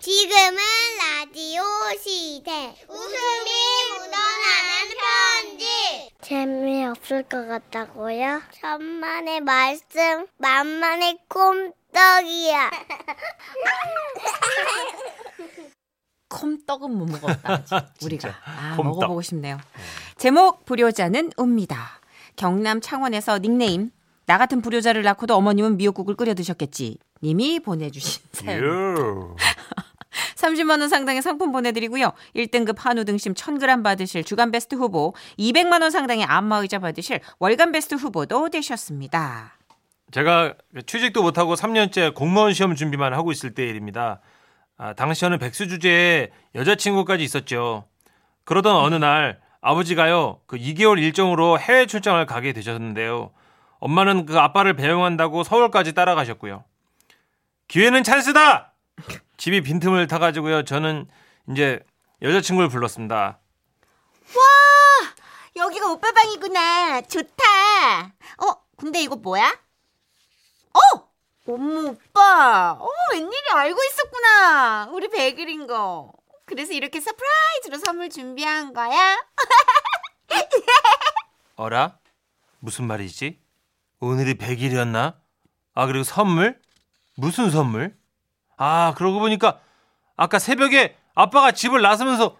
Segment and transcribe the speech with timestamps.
[0.00, 0.56] 지금은
[0.98, 1.62] 라디오
[2.02, 2.74] 시대.
[2.88, 3.50] 웃음이
[3.90, 6.10] 묻어나는 편지.
[6.22, 8.40] 재미없을 것 같다고요?
[8.62, 12.70] 천만의 말씀, 만만의 꼼떡이야.
[16.30, 17.52] 콤떡은 못 먹었다.
[17.52, 17.74] 아직.
[18.02, 18.30] 우리가.
[18.46, 18.84] 아, 콤떡.
[18.86, 19.58] 먹어보고 싶네요.
[20.16, 22.00] 제목 불효자는 옵니다.
[22.36, 23.90] 경남 창원에서 닉네임
[24.24, 26.98] 나 같은 불효자를 낳고도 어머님은 미역국을 끓여 드셨겠지.
[27.22, 29.36] 님이 보내주신 사연.
[30.40, 30.50] 유.
[30.50, 32.12] 30만 원 상당의 상품 보내드리고요.
[32.34, 37.94] 1등급 한우 등심 1000g 받으실 주간 베스트 후보, 200만 원 상당의 안마의자 받으실 월간 베스트
[37.94, 39.58] 후보도 되셨습니다.
[40.10, 40.54] 제가
[40.86, 44.20] 취직도 못하고 3년째 공무원 시험 준비만 하고 있을 때 일입니다.
[44.76, 47.84] 아, 당시 저는 백수 주제에 여자친구까지 있었죠.
[48.44, 53.30] 그러던 어느 날 아버지가요, 그 2개월 일정으로 해외 출장을 가게 되셨는데요.
[53.78, 56.64] 엄마는 그 아빠를 배웅한다고 서울까지 따라가셨고요.
[57.68, 58.72] 기회는 찬스다!
[59.40, 61.08] 집이 빈틈을 타가지고요, 저는
[61.48, 61.80] 이제
[62.20, 63.40] 여자친구를 불렀습니다.
[65.56, 67.00] 여기가 오빠 방이구나.
[67.00, 68.04] 좋다.
[68.36, 69.58] 어, 근데 이거 뭐야?
[70.74, 71.08] 어!
[71.48, 72.72] 어머, 오빠.
[72.78, 74.90] 어, 웬일이 알고 있었구나.
[74.92, 76.12] 우리 백일인 거.
[76.44, 79.16] 그래서 이렇게 surprise로 선물 준비한 거야?
[81.56, 81.98] 어라?
[82.58, 83.40] 무슨 말이지?
[84.00, 85.16] 오늘이 100일이었나?
[85.72, 86.60] 아, 그리고 선물?
[87.16, 87.99] 무슨 선물?
[88.62, 89.58] 아, 그러고 보니까
[90.16, 92.36] 아까 새벽에 아빠가 집을 나서면서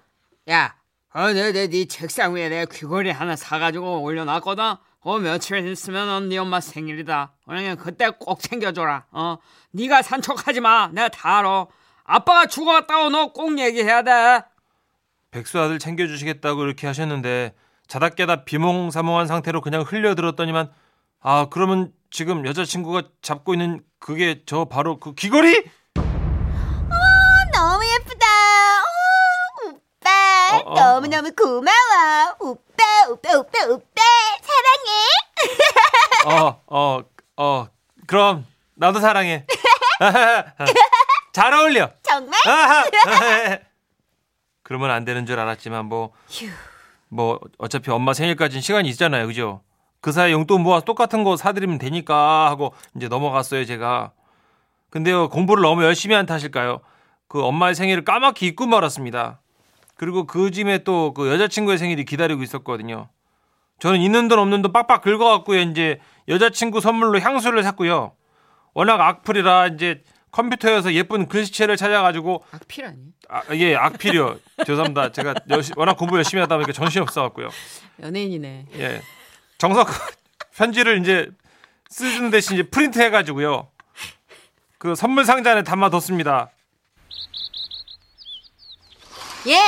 [0.51, 0.75] 야,
[1.15, 4.75] 어, 내, 내, 네 책상 위에 내 귀걸이 하나 사가지고 올려놨거든.
[5.03, 7.33] 어, 며칠 있으면 네 엄마 생일이다.
[7.47, 9.07] 그러니 그때 꼭 챙겨줘라.
[9.13, 9.39] 어,
[9.73, 10.89] 네가 산척하지 마.
[10.89, 11.67] 내가 다 알아.
[12.05, 14.43] 아빠가 죽어갔다고 너 꼭 얘기해야 돼.
[15.31, 17.55] 백수 아들 챙겨주시겠다고 이렇게 하셨는데
[17.87, 20.71] 자다 깨다 비몽사몽한 상태로 그냥 흘려들었더니만
[21.21, 25.65] 아, 그러면 지금 여자친구가 잡고 있는 그게 저 바로 그 귀걸이?
[30.71, 32.37] 어, 어, 너무너무 고마워.
[32.39, 34.03] 오빠, 오빠, 오빠, 오빠.
[34.41, 35.03] 사랑해.
[36.27, 37.01] 어, 어,
[37.37, 37.67] 어,
[38.07, 39.47] 그럼 나도 사랑해.
[41.33, 41.91] 잘 어울려.
[42.03, 42.39] 정말?
[44.63, 46.13] 그러면 안 되는 줄 알았지만 뭐,
[47.09, 49.63] 뭐 어차피 엄마 생일까지는 시간이 있잖아요, 그죠?
[50.01, 54.13] 그 사이 용돈 모아서 똑같은 거 사드리면 되니까 하고 이제 넘어갔어요, 제가.
[54.91, 56.81] 근데요 공부를 너무 열심히 한 탓일까요?
[57.27, 59.40] 그 엄마의 생일을 까맣게 잊고 말았습니다.
[60.01, 63.11] 그리고 그 쯤에 또 그 여자친구의 생일이 기다리고 있었거든요.
[63.81, 68.13] 저는 있는 돈 없는 돈 빡빡 긁어갖고요, 이제 여자친구 선물로 향수를 샀고요.
[68.73, 72.99] 워낙 악플이라 이제 컴퓨터에서 예쁜 글씨체를 찾아가지고 악필 아니?
[73.29, 74.39] 아, 예, 악필이요.
[74.65, 75.13] 죄송합니다.
[75.13, 77.51] 제가 열시, 워낙 공부 열심히 하다 보니까 정신이 없어갖고요.
[78.03, 78.67] 연예인이네.
[78.77, 79.03] 예.
[79.59, 79.89] 정석
[80.57, 81.29] 편지를 이제
[81.91, 83.69] 쓰는 대신 이제 프린트 해가지고요.
[84.79, 86.49] 그 선물 상자 안에 담아뒀습니다.
[89.47, 89.59] 예,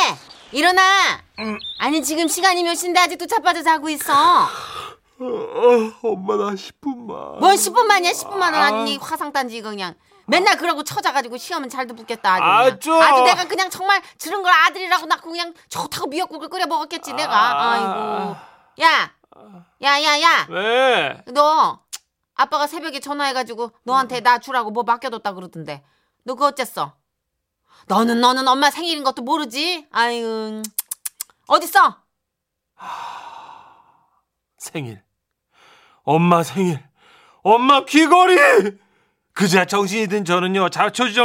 [0.52, 0.82] 일어나.
[1.78, 4.12] 아니 지금 시간이 몇 시인데 아직도 자빠져 자고 있어.
[5.18, 7.38] 엄마 나 10분만.
[7.38, 9.94] 뭔 10분만이야 10분만은 아니 화상 단지 이거 그냥
[10.26, 12.80] 맨날 그러고 쳐자가지고 시험은 잘도 붙겠다 아주 아, 그냥.
[12.80, 13.00] 좀.
[13.00, 18.36] 아주 내가 그냥 정말 들은 걸 아들이라고 낳고 그냥 좋다고 미역국을 끓여 먹었겠지 내가 아이고
[18.82, 19.10] 야
[19.82, 20.46] 야, 야, 야.
[20.48, 21.22] 왜?
[21.32, 21.80] 너
[22.34, 25.82] 아빠가 새벽에 전화해가지고 너한테 나 주라고 뭐 맡겨뒀다 그러던데
[26.24, 26.94] 너 그거 어쨌어?
[27.88, 29.86] 너는 너는 엄마 생일인 것도 모르지?
[29.90, 30.62] 아유
[31.46, 32.02] 어딨어?
[34.58, 35.02] 생일.
[36.04, 36.82] 엄마 생일.
[37.42, 38.78] 엄마 귀걸이!
[39.34, 40.68] 그자 정신이 든 저는요,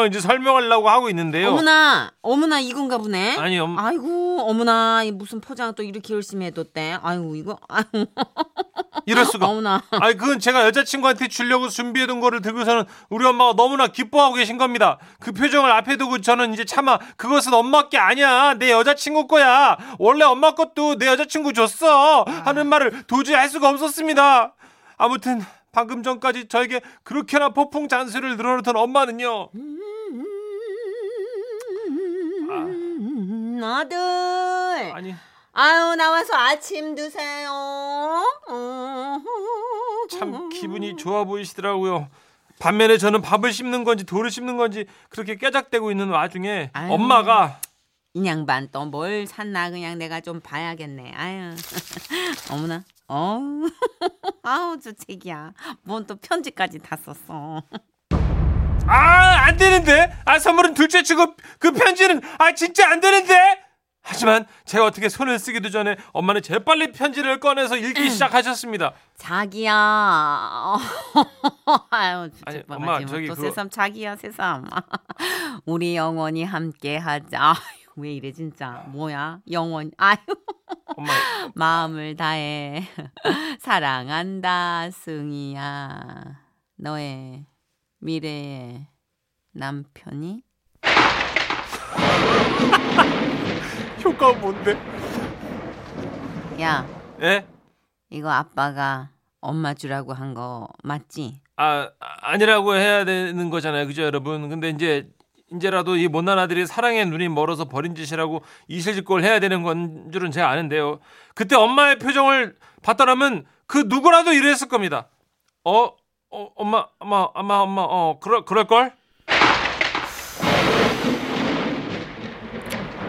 [0.05, 1.49] 이제 설명하려고 하고 있는데요.
[1.49, 6.99] 어머나 어머나 이건가 보네 아니, 엄- 아이고 어머나 이 무슨 포장 또 이렇게 열심히 해뒀대
[7.03, 8.05] 아이고 이거 아이고
[9.05, 9.47] 이럴 수가.
[9.47, 14.97] 어머나 아니 그건 제가 여자친구한테 주려고 준비해둔 거를 들고서는 우리 엄마가 너무나 기뻐하고 계신 겁니다.
[15.19, 18.53] 그 표정을 앞에 두고 저는 이제 차마 그것은 엄마 게 아니야.
[18.55, 19.77] 내 여자친구 거야.
[19.99, 22.23] 원래 엄마 것도 내 여자친구 줬어.
[22.23, 24.53] 하는 말을 도저히 할 수가 없었습니다.
[24.97, 25.41] 아무튼
[25.77, 29.49] 방금 전까지 저에게 그렇게나 폭풍 잔소리를 늘어놓던 엄마는요.
[32.49, 33.95] 음, 아들
[34.91, 35.13] 아니
[35.53, 39.23] 아유 나와서 아침 드세요 음.
[40.09, 42.07] 참 기분이 좋아 보이시더라고요.
[42.57, 46.91] 반면에 저는 밥을 씹는 건지 돌을 씹는 건지 그렇게 깨작대고 있는 와중에 아유.
[46.91, 47.59] 엄마가
[48.15, 51.51] 이 양반 또 뭘 샀나 그냥 내가 좀 봐야겠네 아유
[52.49, 53.69] 어머나 어우
[54.43, 57.61] 아우 주책이야 뭔 또 편지까지 다 썼어
[58.89, 60.13] 아, 안 되는데?
[60.23, 63.61] 아, 선물은 둘째 치고 그 편지는 아, 진짜 안 되는데?
[64.01, 68.93] 하지만 제가 어떻게 손을 쓰기도 전에 엄마는 재빨리 편지를 꺼내서 읽기 시작하셨습니다.
[69.17, 69.73] 자기야.
[71.91, 74.63] 아유, 아니, 엄마, 또 저기 그거- 새삼 자기야 새삼.
[75.65, 77.55] 우리 영원히 함께하자.
[77.97, 78.85] 왜 이래 진짜.
[78.89, 79.41] 뭐야?
[79.51, 79.91] 영원.
[79.97, 80.17] 아유,
[80.95, 81.11] 엄마
[81.55, 82.83] 마음을 다해
[83.59, 86.39] 사랑한다 승희야.
[86.75, 87.45] 너의
[87.99, 88.85] 미래의
[89.53, 90.43] 남편이
[94.05, 94.73] 효과가 뭔데?
[96.61, 96.85] 야,
[97.21, 97.47] 예?
[98.11, 99.09] 이거 아빠가
[99.41, 101.41] 엄마 주라고 한 거 맞지?
[101.55, 101.89] 아
[102.21, 104.49] 아니라고 해야 되는 거잖아요, 그죠, 여러분?
[104.49, 105.09] 근데 이제
[105.53, 110.49] 이제라도 이 못난 아들이 사랑의 눈이 멀어서 버린 짓이라고 이실직고를 해야 되는 건 줄은 제가
[110.49, 110.99] 아는데요.
[111.35, 115.07] 그때 엄마의 표정을 봤더라면 그 누구라도 이랬을 겁니다.
[115.63, 115.91] 어,
[116.29, 118.93] 어 엄마, 엄마, 엄마, 엄마, 어, 그럴 그럴 걸?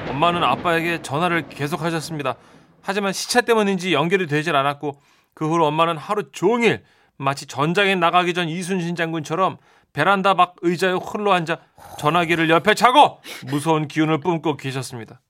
[0.08, 2.36] 엄마는 아빠에게 전화를 계속 하셨습니다.
[2.82, 5.00] 하지만 시차 때문인지 연결이 되질 않았고
[5.34, 6.82] 그 후로 엄마는 하루 종일
[7.16, 9.58] 마치 전장에 나가기 전 이순신 장군처럼
[9.92, 11.58] 베란다 밖 의자에 홀로 앉아
[11.98, 15.20] 전화기를 옆에 차고 무서운 기운을 뿜고 계셨습니다.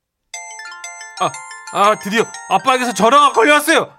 [1.20, 1.31] 아,
[1.72, 3.96] 아 드디어 아빠에게서 전화가 걸려왔어요.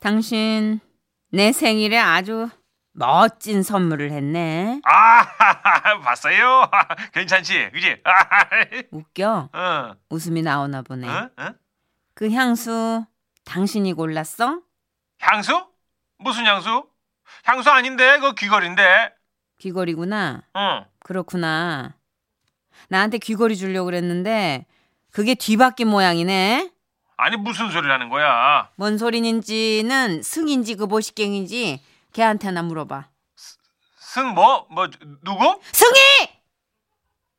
[0.00, 0.80] 당신
[1.30, 2.48] 내 생일에 아주
[2.92, 4.80] 멋진 선물을 했네.
[4.84, 5.24] 아,
[6.04, 6.68] 봤어요?
[7.14, 8.02] 괜찮지, 그지?
[8.90, 9.48] 웃겨.
[9.52, 11.08] 어, 웃음이 나오나 보네.
[11.08, 11.30] 어?
[12.14, 13.04] 그 향수
[13.44, 14.60] 당신이 골랐어?
[15.20, 15.66] 향수?
[16.18, 16.84] 무슨 향수?
[17.44, 19.12] 향수 아닌데, 그 귀걸인데.
[19.58, 20.42] 귀걸이구나.
[20.56, 20.84] 응.
[21.00, 21.94] 그렇구나.
[22.88, 24.66] 나한테 귀걸이 주려고 그랬는데
[25.10, 26.70] 그게 뒤바뀐 모양이네.
[27.16, 28.70] 아니 무슨 소리라는 거야?
[28.76, 31.82] 뭔 소리인지는 승인지 그 보식갱인지
[32.12, 33.08] 걔한테나 물어봐.
[33.98, 34.66] 승 뭐?
[34.70, 34.88] 뭐
[35.22, 35.60] 누구?
[35.72, 35.98] 승희!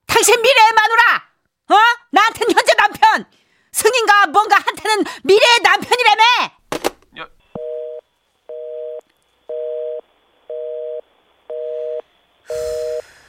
[0.07, 1.23] 당신 미래의 마누라!
[1.69, 1.75] 어?
[2.11, 3.25] 나한텐 현재 남편!
[3.71, 6.23] 승인가 뭔가 한테는 미래의 남편이라며!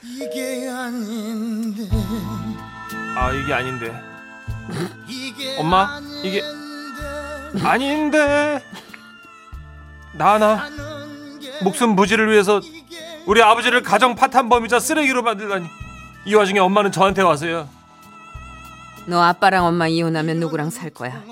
[0.04, 1.88] 이게 아닌데
[3.16, 4.02] 아 이게 아닌데.
[5.08, 6.42] 이게 엄마, 이게-
[7.62, 8.62] 아닌데.
[10.14, 10.68] 나나
[11.62, 12.60] 목숨 부지를 위해서
[13.26, 15.66] 우리 아버지를 가정 파탄 범이자 쓰레기로 만들다니.
[16.26, 17.68] 이 와중에 엄마는 저한테 와서요.
[19.06, 21.22] 너 아빠랑 엄마 이혼하면 누구랑 살 거야?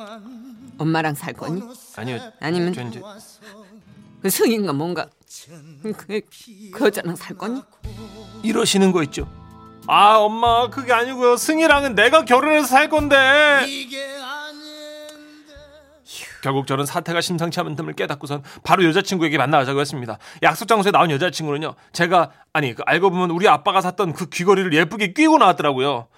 [0.78, 1.62] 엄마랑 살 거니?
[1.96, 2.20] 아니요.
[2.40, 3.02] 아니면 저 이제
[4.22, 5.08] 그 승인가 뭔가
[5.96, 6.20] 그,
[6.72, 7.60] 그 여자랑 살 거니?
[8.42, 9.28] 이러시는 거 있죠.
[9.86, 11.36] 아 엄마 그게 아니고요.
[11.36, 13.64] 승희랑은 내가 결혼해서 살 건데.
[13.66, 14.72] 이게 아닌데
[16.42, 20.18] 결국 저는 사태가 심상치 않은 틈을 깨닫고선 바로 여자친구에게 만나자고 했습니다.
[20.42, 21.74] 약속 장소에 나온 여자친구는요.
[21.92, 26.08] 제가 아니 그 알고 보면 우리 아빠가 샀던 그 귀걸이를 예쁘게 끼고 나왔더라고요.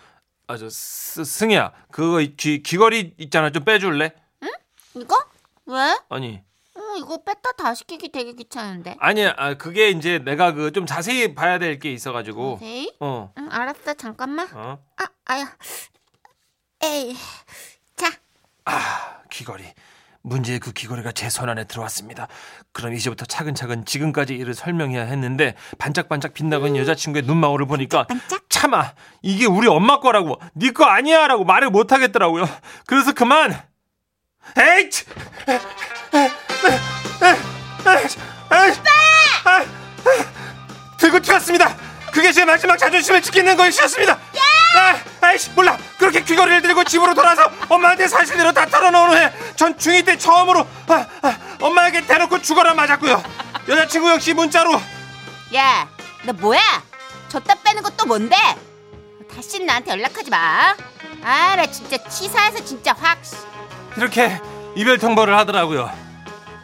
[0.47, 4.13] 아 저 승희야 그거 귀, 귀걸이 있잖아 좀 빼줄래?
[4.95, 5.17] 이거?
[5.67, 5.99] 왜?
[6.11, 6.43] 아니
[6.95, 8.97] 어, 이거 뺐다 다시 끼기 되게 귀찮은데.
[8.99, 12.93] 아니야 아, 그게 이제 내가 그 좀 자세히 봐야 될 게 있어가지고 자세히?
[13.01, 13.95] 어 응, 알았어.
[13.95, 14.49] 잠깐만.
[14.55, 14.79] 어.
[14.97, 15.57] 아, 아야.
[16.83, 17.17] 에이.
[17.97, 18.11] 자,
[19.31, 19.65] 귀걸이.
[20.23, 22.29] 문제의 그 귀걸이가 제 손 안에 들어왔습니다.
[22.73, 28.07] 그럼 이제부터 차근차근 지금까지 일을 설명해야 했는데 반짝반짝 빛나고 있는 여자친구의 눈망울을 보니까
[28.49, 28.93] 차마
[29.23, 32.47] 이게 우리 엄마 거라고 네 거 아니야라고 말을 못 하겠더라고요.
[32.87, 33.53] 그래서 그만.
[34.59, 34.91] 에이!
[42.55, 44.13] 마지막 자존심을 지키는 것이었습니다.
[44.77, 50.07] 아, 아이씨 몰라 그렇게 귀걸이를 들고 집으로 돌아서 엄마한테 사실대로 다 털어놓은 후에 전 중2
[50.07, 53.23] 때 처음으로 아, 아, 엄마에게 대놓고 죽어라 맞았고요
[53.69, 54.73] 여자친구 역시 문자로
[55.57, 55.89] 야,
[56.23, 56.61] 너 뭐야?
[57.29, 58.37] 줬다 빼는 것도 뭔데?
[59.35, 60.77] 다시 나한테 연락하지 마.
[61.25, 63.19] 아, 나 진짜 치사해서 진짜 확.
[63.25, 63.35] 씨.
[63.97, 64.41] 이렇게
[64.77, 65.91] 이별 통보를 하더라고요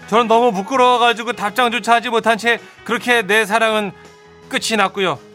[0.09, 3.93] 저는 너무 부끄러워가지고 답장조차 하지 못한 채 그렇게 내 사랑은
[4.49, 5.30] 끝이 났고요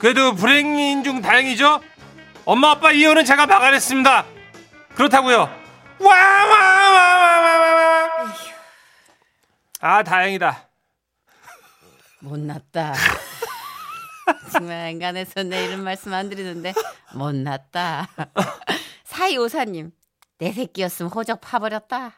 [0.00, 1.80] 그래도 불행인 중 다행이죠
[2.44, 4.24] 엄마 아빠 이혼은 제가 막아냈습니다
[4.96, 5.48] 그렇다고요
[6.00, 7.50] 와와와와와와
[9.82, 10.68] 아 다행이다
[12.22, 12.92] 못났다.
[14.52, 16.74] 정말 인간에서 내 이런 말씀 안 드리는데
[17.14, 18.08] 못났다.
[19.04, 19.90] 사이오사님,
[20.36, 22.12] 내 새끼였으면 호적 파버렸다.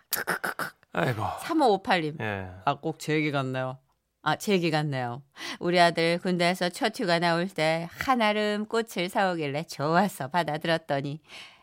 [0.92, 2.48] 아이고 3558님, 예.
[2.64, 3.78] 아, 꼭 제 얘기 같네요.
[4.22, 5.22] 아, 제 얘기 같네요.
[5.58, 11.20] 우리 아들 군대에서 첫 휴가 나올 때 한아름 꽃을 사오길래 좋아서 받아들었더니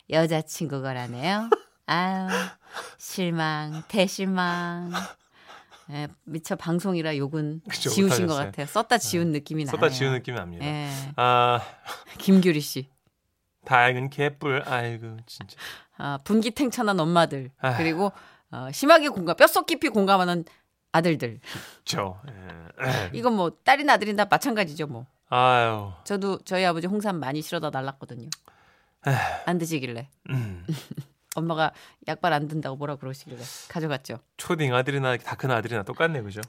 [0.10, 1.50] 여자친구 거라네요.
[1.86, 2.28] 아유,
[2.98, 4.92] 실망, 대실망.
[5.92, 8.36] 예, 미처 방송이라 욕은 그쵸, 지우신 것.
[8.36, 8.66] 같아요.
[8.68, 9.80] 썼다 지운 느낌이 나네요.
[9.80, 10.88] 쏟다 지운 느낌이 납니다 예.
[11.16, 11.62] 아
[12.20, 12.90] 김규리 씨.
[13.66, 14.64] 다행은 개뿔.
[14.68, 15.56] 아이고 진짜.
[15.98, 17.78] 아, 분기탱천한 엄마들 아휴.
[17.78, 18.12] 그리고
[18.52, 20.44] 어, 심하게 공감 뼛속 깊이 공감하는
[20.92, 21.40] 아들들
[21.86, 22.20] 저.
[22.82, 23.10] 예.
[23.14, 25.92] 이건 뭐 딸이나 아들이나 마찬가지죠 뭐 아유.
[26.04, 28.30] 저도 저희 아버지 홍삼 많이 실어다 날랐거든요
[29.46, 30.66] 안 드시길래 음.
[31.36, 31.72] 엄마가
[32.08, 33.38] 약발 안 든다고 뭐라 그러시길래
[33.70, 36.42] 가져갔죠 초딩 아들이나 다 큰 아들이나 똑같네 그죠?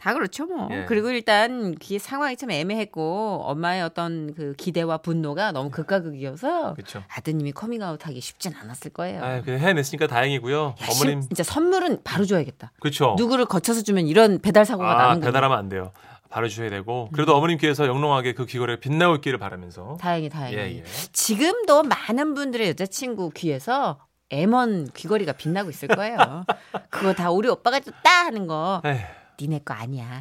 [0.00, 0.86] 다 그렇죠 뭐 예.
[0.88, 7.02] 그리고 일단 그 상황이 참 애매했고 엄마의 어떤 그 기대와 분노가 너무 극과 극이어서 그렇죠.
[7.16, 10.58] 아드님이 커밍아웃하기 쉽진 않았을 거예요 아, 그냥 해냈으니까 다행이고요.
[10.80, 11.20] 야, 어머님.
[11.20, 13.14] 실- 진짜 선물은 바로 줘야겠다 그렇죠.
[13.18, 15.92] 누구를 거쳐서 주면 이런 배달 사고가 아, 나는 거예요 배달하면 안 돼요.
[16.30, 20.56] 바로 주셔야 되고 그래도 어머님께서 영롱하게 그 귀걸이가 빛나고 있기를 바라면서 다행히 다행히.
[20.56, 20.84] 예, 예.
[21.12, 23.98] 지금도 많은 분들의 여자친구 귀에서
[24.30, 26.16] M1 귀걸이가 빛나고 있을 거예요.
[26.88, 28.98] 그거 다 우리 오빠가 줬다 하는 거 에휴,
[29.40, 30.20] 니네 거 아니야.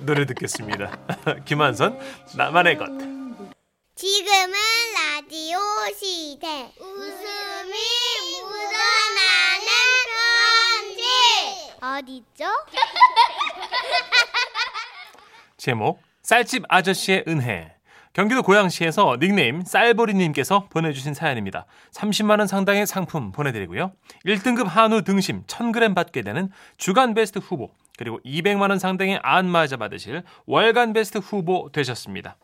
[0.00, 0.98] 노래 듣겠습니다.
[1.44, 1.98] 김한선
[2.34, 2.86] 나만의 것.
[3.94, 4.54] 지금은
[4.94, 5.58] 라디오
[5.94, 6.72] 시대.
[6.78, 7.72] 웃음이
[8.42, 9.68] 묻어나는
[10.96, 11.02] 편지.
[11.82, 12.44] 어디죠?
[15.58, 17.74] 제목 쌀집 아저씨의 은혜
[18.12, 21.66] 경기도 고양시에서 닉네임 쌀보리님께서 보내주신 사연입니다.
[21.92, 23.92] 30만 원 상당의 상품 보내드리고요.
[24.26, 30.24] 1등급 한우 등심 1000g 받게 되는 주간 베스트 후보 그리고 200만 원 상당의 안마자 받으실
[30.46, 32.36] 월간 베스트 후보 되셨습니다.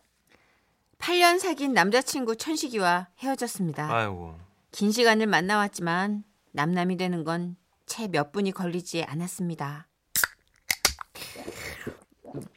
[0.99, 3.93] 8년 사귄 남자친구 천식이와 헤어졌습니다.
[3.93, 4.39] 아이고
[4.71, 7.57] 긴 시간을 만나왔지만 남남이 되는 건
[7.87, 9.87] 채 몇 분이 걸리지 않았습니다.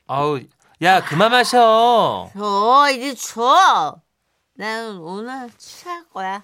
[0.07, 0.39] 아우
[0.81, 2.29] 야 그만 마셔.
[2.33, 4.01] 줘 이제 줘.
[4.53, 6.43] 나는 오늘 취할 거야.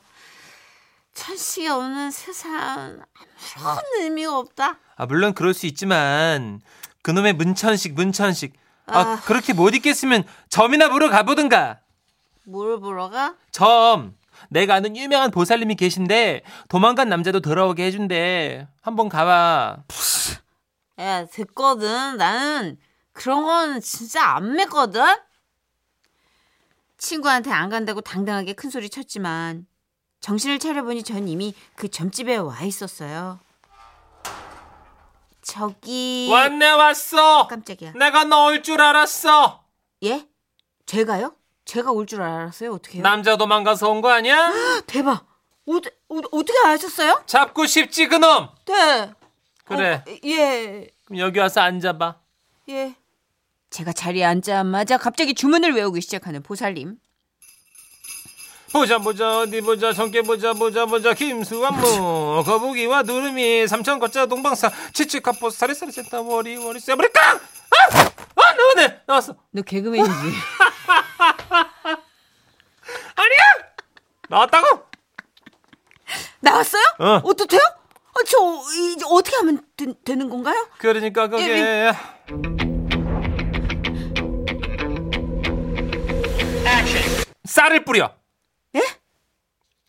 [1.14, 3.02] 천식이 없는 세상
[3.58, 4.78] 아무런 의미가 없다.
[4.98, 6.62] 아 물론 그럴 수 있지만
[7.04, 8.54] 그놈의 문천식 문천식
[8.88, 9.22] 아, 아.
[9.26, 11.80] 그렇게 못 있겠으면 점이나 보러 가보든가.
[12.46, 13.36] 뭘 보러 가?
[13.52, 14.16] 점.
[14.50, 18.68] 내가 아는 유명한 보살님이 계신데 도망간 남자도 돌아오게 해준대.
[18.82, 19.78] 한번 가봐.
[21.00, 22.18] 야, 됐거든.
[22.18, 22.78] 나는
[23.16, 25.02] 그런 건 진짜 안 믿거든?
[26.98, 29.66] 친구한테 안 간다고 당당하게 큰 소리 쳤지만
[30.20, 33.40] 정신을 차려보니 전 이미 그 점집에 와 있었어요.
[35.42, 37.48] 저기 왔네 왔어.
[37.48, 37.94] 깜짝이야.
[37.94, 39.64] 내가 너 올 줄 알았어.
[40.04, 40.28] 예?
[40.86, 41.36] 제가요?
[41.66, 42.74] 제가 올 줄 알았어요?
[42.74, 43.04] 어떻게 해요?
[43.04, 44.52] 남자 도망가서 온 거 아니야?
[44.88, 45.26] 대박.
[45.68, 47.24] 어, 어, 어떻게 아셨어요?
[47.26, 48.50] 잡고 싶지 그놈.
[48.66, 49.14] 네.
[49.64, 50.04] 그래.
[50.08, 50.90] 어, 예.
[51.06, 52.16] 그럼 여기 와서 앉아봐.
[52.70, 52.96] 예.
[53.76, 56.96] 제가 자리에 앉자마자 갑자기 주문을 외우기 시작하는 보살님.
[58.72, 65.50] 보자 보자 어디 보자 정계 보자 보자 보자 김수완무 거북이와 누름이 삼천 거짜 동방사 치치카포
[65.50, 67.40] 사리사리 센터 워리 워리 세브리깡 아!
[68.36, 70.10] 아 나왔네 나왔어 너 개그맨이지?
[73.16, 73.42] 아니야
[74.30, 74.86] 나왔다고
[76.40, 76.84] 나왔어요?
[77.00, 77.22] 어.
[77.24, 77.60] 어떻게요?
[77.60, 78.38] 어, 저
[78.94, 80.68] 이제 어떻게 하면 되, 는 건가요?
[80.78, 81.94] 그러니까 그게
[87.46, 88.14] 쌀을 뿌려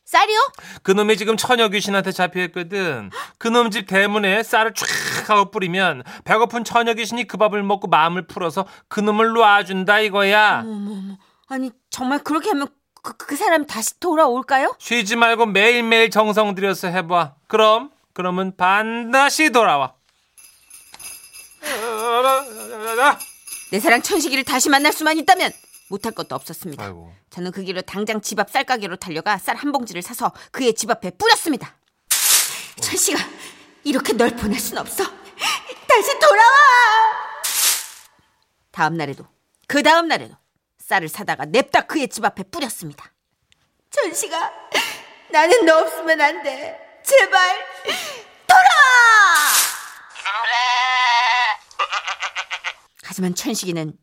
[0.04, 0.38] 쌀이요?
[0.84, 4.86] 그놈이 지금 처녀 귀신한테 잡혀있거든 그놈 집 대문에 쌀을 쫙
[5.28, 10.64] 하고 뿌리면 배고픈 처녀 귀신이 그 밥을 먹고 마음을 풀어서 그놈을 놔준다 이거야
[11.48, 12.68] 아니 정말 그렇게 하면
[13.06, 14.74] 그, 그 사람이 다시 돌아올까요?
[14.80, 17.36] 쉬지 말고 매일매일 정성 들여서 해봐.
[17.46, 19.94] 그럼, 그러면 반드시 돌아와.
[23.70, 25.52] 내 사랑 천식이를 다시 만날 수만 있다면
[25.88, 26.82] 못할 것도 없었습니다.
[26.84, 27.12] 아이고.
[27.30, 31.10] 저는 그 길로 당장 집 앞 쌀가게로 달려가 쌀 한 봉지를 사서 그의 집 앞에
[31.12, 31.76] 뿌렸습니다.
[32.80, 33.18] 천식아,
[33.84, 35.04] 이렇게 널 보낼 순 없어.
[35.88, 36.52] 다시 돌아와!
[38.70, 39.26] 다음 날에도,
[39.66, 40.34] 그 다음 날에도
[40.78, 43.12] 쌀을 사다가 냅다 그의 집 앞에 뿌렸습니다.
[43.90, 44.52] 천식아,
[45.30, 47.00] 나는 너 없으면 안 돼.
[47.04, 47.56] 제발,
[48.46, 48.66] 돌아와!
[53.04, 53.96] 하지만 천식이는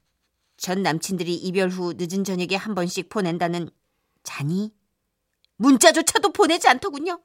[0.63, 3.69] 전 남친들이 이별 후 늦은 저녁에 한 번씩 보낸다는
[4.23, 4.73] 잔이
[5.57, 7.19] 문자조차도 보내지 않더군요.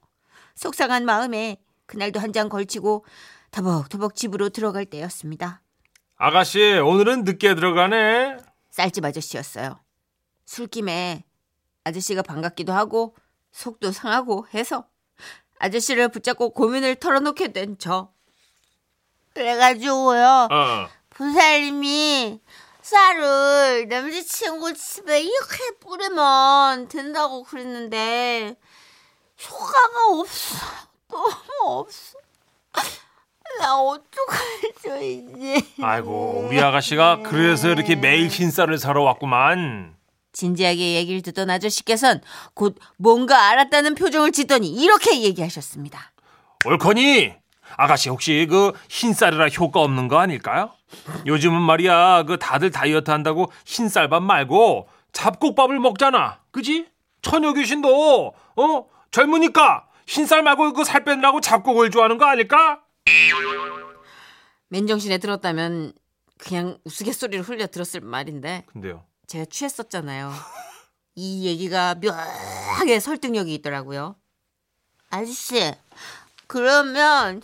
[0.56, 3.04] 속상한 마음에 그날도 한 장 걸치고
[3.52, 5.62] 터벅터벅 집으로 들어갈 때였습니다.
[6.16, 8.38] 아가씨, 오늘은 늦게 들어가네.
[8.72, 9.78] 쌀집 아저씨였어요.
[10.44, 11.22] 술김에
[11.84, 13.14] 아저씨가 반갑기도 하고
[13.52, 14.88] 속도 상하고 해서
[15.60, 18.12] 아저씨를 붙잡고 고민을 털어놓게 된 저.
[19.32, 20.48] 그래가지고요.
[20.50, 20.88] 어.
[21.10, 22.40] 보살님이
[22.88, 28.56] 쌀을 남자친구 집에 이렇게 뿌리면 된다고 그랬는데
[29.46, 30.56] 효과가 없어.
[31.10, 32.18] 너무 없어.
[33.60, 35.60] 나 어떡하죠 이제.
[35.82, 39.94] 아이고, 우리 아가씨가 그래서 이렇게 매일 흰쌀을 사러 왔구만.
[40.32, 42.22] 진지하게 얘기를 듣던 아저씨께선
[42.54, 46.12] 곧 뭔가 알았다는 표정을 짓더니 이렇게 얘기하셨습니다.
[46.64, 47.34] 옳거니
[47.76, 50.70] 아가씨 혹시 그 흰쌀이라 효과 없는 거 아닐까요?
[51.26, 56.86] 요즘은 말이야 그 다들 다이어트 한다고 흰쌀밥 말고 잡곡밥을 먹잖아 그지?
[57.22, 62.80] 처녀 귀신도 어 젊으니까 흰쌀 말고 그 살 빼느라고 잡곡을 좋아하는 거 아닐까?
[64.68, 65.92] 맨정신에 들었다면
[66.38, 70.32] 그냥 우스갯소리를 흘려 들었을 말인데 근데요 제가 취했었잖아요.
[71.14, 74.16] 이 얘기가 묘하게 설득력이 있더라고요.
[75.10, 75.74] 아저씨,
[76.46, 77.42] 그러면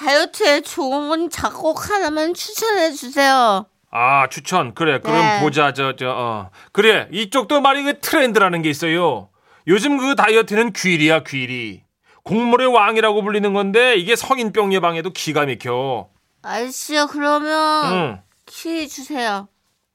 [0.00, 3.66] 다이어트에 좋은 작곡 하나만 추천해 주세요.
[3.90, 5.40] 아 추천 그래 그럼 네.
[5.40, 6.50] 보자 저저 어.
[6.72, 9.30] 그래 이쪽도 말이 그 트렌드라는 게 있어요
[9.66, 11.82] 요즘 그 다이어트는 귀리야 귀리
[12.22, 16.08] 곡물의 왕이라고 불리는 건데 이게 성인병 예방에도 기가 막혀
[16.42, 19.48] 아저씨요, 그러면 응, 키 주세요.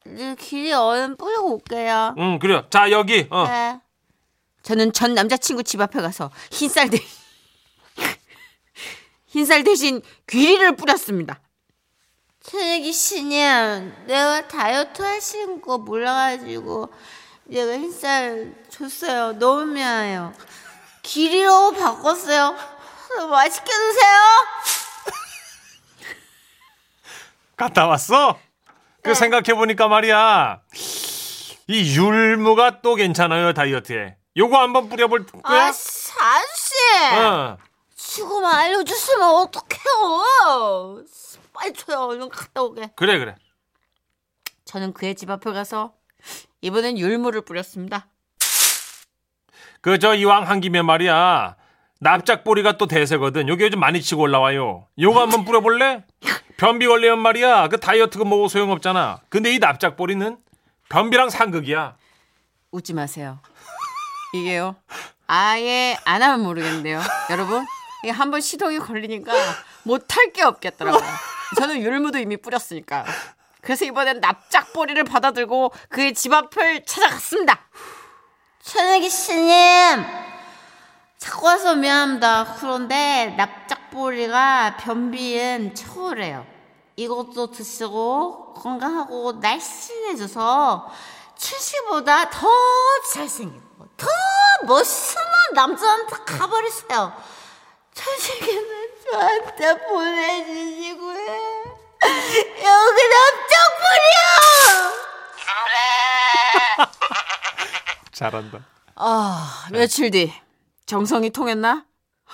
[0.05, 2.13] 이제 길이 얼른 뿌리고 올게요.
[2.19, 3.47] 응 그래 자 여기 어.
[3.47, 3.79] 네.
[4.61, 6.99] 저는 전 남자친구 집 앞에 가서 흰쌀 대
[9.35, 11.41] 흰쌀 대신 귀리를 뿌렸습니다.
[12.39, 16.87] 새내기 씨님, 내가 다이어트 하시는 거 몰라가지고
[17.43, 19.33] 내가 흰쌀 줬어요.
[19.33, 20.33] 너무 미안해요.
[21.03, 22.55] 귀리로 바꿨어요.
[23.29, 24.15] 맛있게 드세요.
[27.57, 28.39] 갔다 왔어?
[29.01, 30.61] 그 생각해보니까 말이야
[31.67, 35.67] 이 율무가 또 괜찮아요 다이어트에 요거 한번 뿌려볼 거야?
[35.67, 37.15] 아씨, 아저씨.
[37.21, 37.57] 어.
[38.15, 41.03] 지금 알려줬으면 어떡해요.
[41.53, 41.99] 빨리 줘요.
[42.05, 42.91] 얼른 갔다 오게.
[42.95, 43.35] 그래 그래
[44.63, 45.93] 저는 그의 집 앞에 가서
[46.61, 48.07] 이번엔 율무를 뿌렸습니다.
[49.81, 51.57] 그 저 이왕 한 김에 말이야
[51.99, 56.03] 납작보리가 또 대세거든 요게 요즘 많이 치고 올라와요 요거 한번 뿌려볼래?
[56.57, 60.37] 변비 걸리면 말이야 그 다이어트 그 먹어 소용없잖아 근데 이 납작보리는
[60.89, 61.97] 변비랑 상극이야
[62.71, 63.39] 웃지 마세요.
[64.33, 64.75] 이게요.
[65.27, 66.99] 아예 안 하면 모르겠는데요.
[67.29, 67.65] 여러분,
[68.09, 69.33] 한번 시동이 걸리니까
[69.83, 71.03] 못할 게 없겠더라고요.
[71.57, 73.05] 저는 율무도 이미 뿌렸으니까.
[73.61, 77.59] 그래서 이번엔 납작보리를 받아들고 그의 집 앞을 찾아갔습니다.
[78.61, 80.05] 천혜기 씨님,
[81.17, 82.55] 자꾸 와서 미안합니다.
[82.59, 86.45] 그런데 납작보리가 변비엔 최고래요.
[86.95, 90.91] 이것도 드시고 건강하고 날씬해져서
[91.37, 92.47] 춘씨보다 더
[93.13, 94.07] 잘생기고 더
[94.65, 97.13] 멋있는 남자한테 가버리세요.
[97.95, 101.25] 천식이는 저한테 보내주시고요.
[102.05, 104.25] 여기 납작보리요!
[108.11, 108.59] 잘한다
[108.95, 110.31] 아, 며칠 뒤
[110.85, 111.85] 정성이 통했나?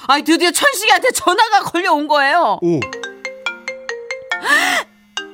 [0.08, 2.60] 아니 드디어 천식이한테 전화가 걸려온 거예요.
[2.62, 2.80] 오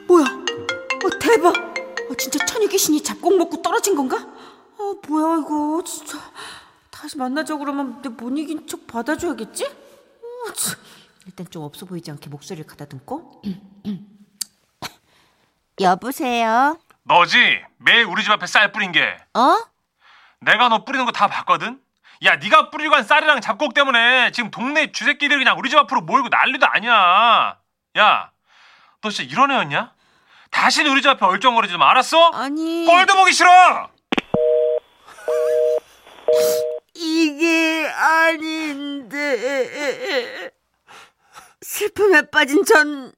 [0.07, 0.25] 뭐야?
[0.25, 1.55] 어, 대박!
[1.55, 4.17] 어, 진짜 천유 귀신이 잡곡 먹고 떨어진 건가?
[4.77, 6.17] 어, 뭐야 이거 진짜
[6.91, 9.86] 다시 만나자 그러면 내 못 이긴 척 받아줘야겠지?
[11.25, 13.41] 일단 좀 없어 보이지 않게 목소리를 가다듬고
[15.81, 16.77] 여보세요?
[17.03, 17.37] 너지
[17.77, 19.57] 매일 우리 집 앞에 쌀 뿌린 게 어?
[20.39, 21.79] 내가 너 뿌리는 거 다 봤거든
[22.25, 26.29] 야 네가 뿌리고 간 쌀이랑 잡곡 때문에 지금 동네 쥐새끼들이 그냥 우리 집 앞으로 모이고
[26.29, 27.57] 난리도 아니야
[27.97, 28.31] 야
[29.01, 29.93] 너 진짜 이런 애였냐?
[30.49, 32.31] 다시는 우리 집 앞에 얼쩡거리지 마 알았어?
[32.31, 33.89] 아니 꼴도 보기 싫어
[36.95, 39.31] 이게 아닌데
[41.61, 43.11] 슬픔에 빠진 전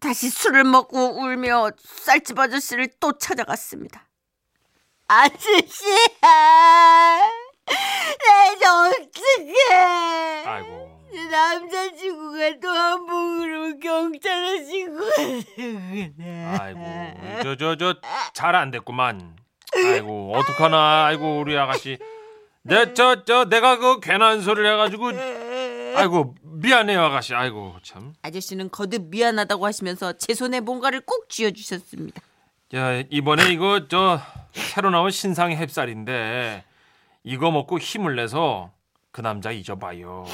[0.00, 4.06] 다시 술을 먹고 울며 쌀집 아저씨를 또 찾아갔습니다.
[5.08, 5.60] 아저씨야,
[8.20, 10.44] 내가 어떡해?
[10.46, 16.16] 아이고 내 남자친구가 또 한복으로 경찰에 신고했구나.
[16.60, 16.80] 아이고
[17.42, 17.94] 저 저 저
[18.32, 19.36] 잘 안 됐구만
[19.74, 21.98] 아이고 어떡하나 아이고 우리 아가씨
[22.62, 25.08] 내저저 내가 그 괜한 소리를 해가지고
[25.96, 32.22] 아이고 미안해요 아가씨 아이고 참 아저씨는 거듭 미안하다고 하시면서 제 손에 뭔가를 꼭 쥐어주셨습니다.
[32.74, 34.20] 야, 이번에 이거 저
[34.52, 36.62] 새로 나온 신상 햅쌀인데
[37.24, 38.70] 이거 먹고 힘을 내서
[39.10, 40.26] 그 남자 잊어봐요.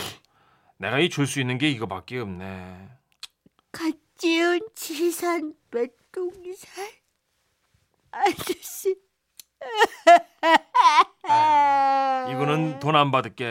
[0.78, 2.88] 내가 이 줄 수 있는 게 이거밖에 없네.
[3.72, 6.84] 갓 지은 지산 메뚜기살
[8.10, 8.96] 아저씨
[12.30, 13.44] 이거는 돈 안 받을게.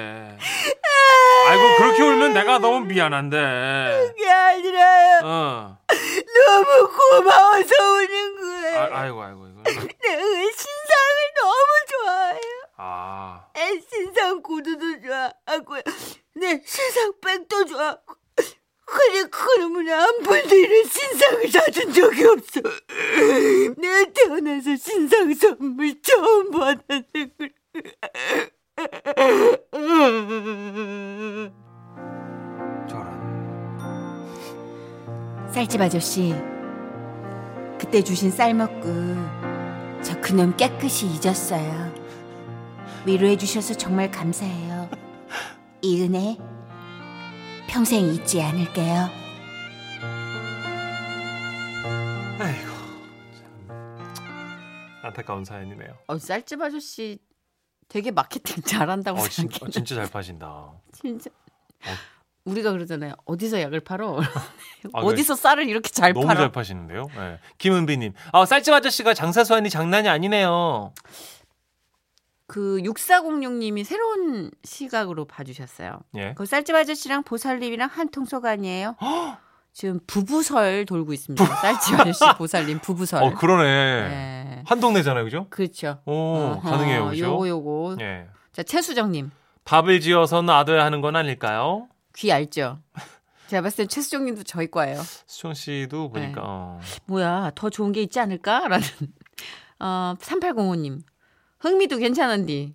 [1.48, 4.08] 아이고 그렇게 울면 내가 너무 미안한데.
[4.08, 5.78] 그게 아니라요 어.
[5.88, 9.62] 너무 고마워서 우는 거예요 아, 아이고 아이고 이거.
[9.64, 9.82] 내가
[10.24, 12.40] 신상을 너무 좋아해요
[12.78, 13.46] 아.
[13.58, 15.82] 애 신상 구두도 좋아하고요
[16.36, 18.16] 내 신상 백도 좋아하고
[18.88, 22.62] 근데 그놈은 한 번도 이런 신상을 사준 적이 없어
[23.78, 27.50] 내가 태어나서 신상 선물 처음 그래.
[32.88, 34.28] 저런.
[35.52, 36.34] 쌀집 아저씨,
[37.80, 38.88] 그때 주신 쌀 먹고
[40.02, 41.94] 저 그놈 깨끗이 잊었어요.
[43.06, 44.90] 위로해 주셔서 정말 감사해요.
[45.82, 46.38] 이 은혜
[47.68, 49.10] 평생 잊지 않을게요.
[52.40, 52.70] 아이고.
[53.68, 53.68] 참.
[55.04, 55.90] 안타까운 사연이네요.
[56.08, 57.20] 어, 쌀집 아저씨
[57.88, 59.68] 되게 마케팅 잘한다고 어, 진, 생각해.
[59.68, 60.72] 어, 진짜 잘 파신다.
[60.94, 61.30] 진짜.
[62.46, 63.14] 우리가 그러잖아요.
[63.26, 64.20] 어디서 약을 팔어?
[64.22, 64.24] 아,
[65.02, 66.40] 어디서 쌀을 이렇게 잘 너무 팔아?
[66.40, 67.08] 잘 파시는데요.
[67.16, 67.40] 네.
[67.58, 70.94] 김은비님, 아 쌀집 아저씨가 장사 수완이 장난이 아니네요.
[72.48, 76.00] 그 6406님이 새로운 시각으로 봐주셨어요.
[76.18, 76.34] 예.
[76.36, 78.96] 그 쌀집 아저씨랑 보살님이랑 한 통속 아니에요?
[79.76, 81.44] 지금 부부설 돌고 있습니다.
[81.46, 83.22] 쌀집 아저씨 보살님 부부설.
[83.22, 84.08] 어 그러네.
[84.08, 84.64] 네.
[84.66, 85.48] 한 동네잖아요, 그죠?
[85.50, 86.00] 그렇죠.
[86.06, 87.26] 오 어허, 가능해요, 그죠?
[87.26, 87.98] 요거 요거.
[88.00, 88.28] 예.
[88.54, 89.32] 자 최수정님
[89.66, 91.90] 밥을 지어서 놔둬야 하는 건 아닐까요?
[92.16, 92.80] 귀 얇죠?
[93.48, 95.02] 제가 봤을 땐 최수정님도 저희 과예요.
[95.28, 96.42] 수정 씨도 보니까 네.
[96.42, 96.80] 어.
[97.08, 98.80] 뭐야 더 좋은 게 있지 않을까라는
[99.82, 101.02] 어 3805님
[101.60, 102.74] 흥미도 괜찮은디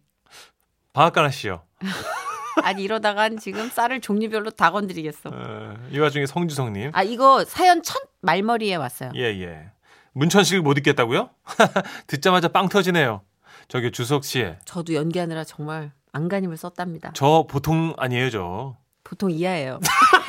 [0.92, 1.62] 방앗간 하시죠.
[2.62, 5.30] 아니 이러다간 지금 쌀을 종류별로 다 건드리겠어.
[5.32, 9.12] 어, 이 와중에 성주성님, 아 이거 사연 첫 말머리에 왔어요.
[9.16, 9.70] 예 예.
[10.12, 11.30] 문천식을 못 읽겠다고요?
[12.06, 13.22] 듣자마자 빵 터지네요.
[13.68, 17.12] 저기 주석 씨, 저도 연기하느라 정말 안간힘을 썼답니다.
[17.14, 18.76] 저 보통 아니에요, 저.
[19.04, 19.80] 보통 이하예요.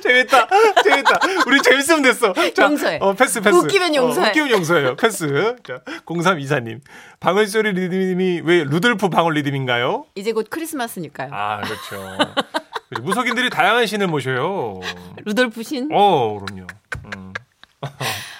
[0.00, 0.48] 재밌다,
[0.82, 1.18] 재밌다.
[1.46, 2.32] 우리 재밌으면 됐어.
[2.32, 2.98] 자, 용서해.
[3.00, 3.56] 어, 패스, 패스.
[3.56, 4.26] 웃기면 용서해.
[4.26, 4.96] 어, 웃기면 용서해요.
[4.96, 5.56] 패스.
[5.66, 6.80] 자, 0324님.
[7.20, 10.06] 방울소리 리듬이 왜 루돌프 방울 리듬인가요?
[10.14, 11.30] 이제 곧 크리스마스니까요.
[11.32, 12.16] 아, 그렇죠.
[13.02, 14.80] 무속인들이 다양한 신을 모셔요.
[15.24, 15.88] 루돌프 신.
[15.92, 16.66] 어, 그럼요.
[17.16, 17.32] 음.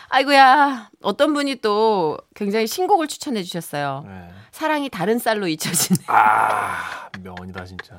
[0.08, 0.90] 아이고야.
[1.02, 4.04] 어떤 분이 또 굉장히 신곡을 추천해 주셨어요.
[4.06, 4.28] 네.
[4.50, 6.04] 사랑이 다른 쌀로 잊혀지네.
[6.08, 7.96] 아, 명언이다, 진짜.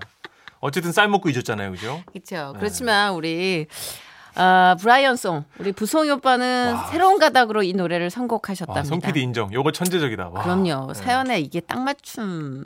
[0.62, 2.02] 어쨌든 쌀 먹고 잊었잖아요, 그죠?
[2.12, 2.54] 그렇죠.
[2.54, 2.60] 네.
[2.60, 3.68] 그렇지만 우리
[4.36, 6.88] 아, 브라이언 송 우리 부송이 오빠는 와.
[6.88, 8.84] 새로운 가닥으로 이 노래를 와, 선곡하셨답니다.
[8.86, 9.52] 송 PD 인정.
[9.52, 10.30] 요거 천재적이다.
[10.30, 10.44] 와.
[10.44, 10.88] 그럼요.
[10.88, 10.94] 네.
[10.94, 12.66] 사연에 이게 딱 맞춤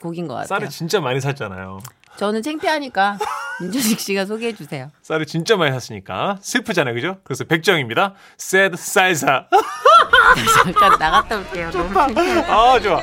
[0.00, 0.46] 곡인 것 같아요.
[0.48, 1.80] 쌀을 진짜 많이 샀잖아요.
[2.16, 3.18] 저는 창피하니까
[3.60, 4.90] 민조식 씨가 소개해 주세요.
[5.02, 7.18] 쌀을 진짜 많이 샀으니까 슬프잖아요, 그죠?
[7.22, 8.14] 그래서 백정입니다.
[8.40, 9.46] sad 쌀사.
[10.64, 11.70] 잠깐 나갔다 올게요.
[11.70, 12.40] 너무 창피해.
[12.48, 13.00] 아, 좋아.